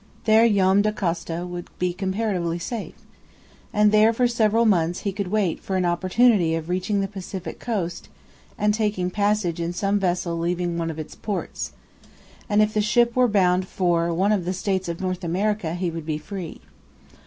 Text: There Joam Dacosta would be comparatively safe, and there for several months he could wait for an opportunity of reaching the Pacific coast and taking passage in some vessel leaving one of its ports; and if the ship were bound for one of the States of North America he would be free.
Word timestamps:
There 0.23 0.49
Joam 0.49 0.81
Dacosta 0.81 1.45
would 1.45 1.69
be 1.77 1.93
comparatively 1.93 2.57
safe, 2.57 3.05
and 3.71 3.91
there 3.91 4.11
for 4.13 4.27
several 4.27 4.65
months 4.65 5.01
he 5.01 5.11
could 5.11 5.27
wait 5.27 5.59
for 5.61 5.75
an 5.75 5.85
opportunity 5.85 6.55
of 6.55 6.69
reaching 6.69 7.01
the 7.01 7.07
Pacific 7.07 7.59
coast 7.59 8.09
and 8.57 8.73
taking 8.73 9.11
passage 9.11 9.59
in 9.59 9.73
some 9.73 9.99
vessel 9.99 10.39
leaving 10.39 10.75
one 10.79 10.89
of 10.89 10.97
its 10.97 11.13
ports; 11.13 11.73
and 12.49 12.63
if 12.63 12.73
the 12.73 12.81
ship 12.81 13.15
were 13.15 13.27
bound 13.27 13.67
for 13.67 14.11
one 14.11 14.31
of 14.31 14.43
the 14.43 14.53
States 14.53 14.89
of 14.89 14.99
North 15.01 15.23
America 15.23 15.75
he 15.75 15.91
would 15.91 16.07
be 16.07 16.17
free. 16.17 16.61